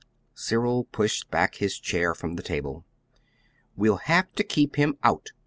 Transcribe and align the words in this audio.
Cyril 0.33 0.85
pushed 0.85 1.29
back 1.29 1.57
his 1.57 1.77
chair 1.77 2.15
from 2.15 2.35
the 2.35 2.41
table. 2.41 2.83
"'We'll 3.75 3.97
have 4.09 4.31
to 4.33 4.43
keep 4.43 4.75
him 4.75 4.97
out'! 5.03 5.29